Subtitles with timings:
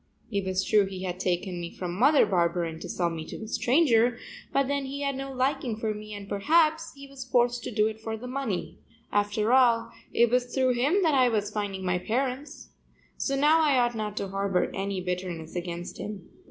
[0.31, 3.47] It was true he had taken me from Mother Barberin to sell me to a
[3.47, 4.17] stranger,
[4.51, 7.85] but then he had no liking for me and perhaps he was forced to do
[7.85, 8.79] it for the money.
[9.11, 12.69] After all it was through him that I was finding my parents.
[13.17, 16.27] So now I ought not to harbor any bitterness against him.